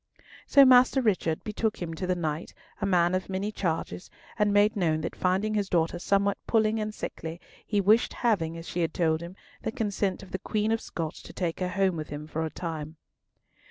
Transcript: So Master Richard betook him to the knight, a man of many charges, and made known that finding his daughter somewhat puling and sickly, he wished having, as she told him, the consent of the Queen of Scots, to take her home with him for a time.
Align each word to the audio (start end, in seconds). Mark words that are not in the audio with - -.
So 0.47 0.65
Master 0.65 0.99
Richard 0.99 1.43
betook 1.43 1.79
him 1.79 1.93
to 1.93 2.07
the 2.07 2.15
knight, 2.15 2.55
a 2.81 2.87
man 2.87 3.13
of 3.13 3.29
many 3.29 3.51
charges, 3.51 4.09
and 4.39 4.51
made 4.51 4.75
known 4.75 5.01
that 5.01 5.15
finding 5.15 5.53
his 5.53 5.69
daughter 5.69 5.99
somewhat 5.99 6.39
puling 6.47 6.79
and 6.79 6.91
sickly, 6.91 7.39
he 7.67 7.79
wished 7.79 8.13
having, 8.13 8.57
as 8.57 8.67
she 8.67 8.87
told 8.87 9.21
him, 9.21 9.35
the 9.61 9.71
consent 9.71 10.23
of 10.23 10.31
the 10.31 10.39
Queen 10.39 10.71
of 10.71 10.81
Scots, 10.81 11.21
to 11.21 11.33
take 11.33 11.59
her 11.59 11.69
home 11.69 11.97
with 11.97 12.09
him 12.09 12.25
for 12.25 12.43
a 12.43 12.49
time. 12.49 12.95